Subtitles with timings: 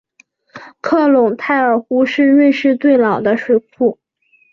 [0.81, 3.99] 克隆泰尔湖是瑞士最老的水库。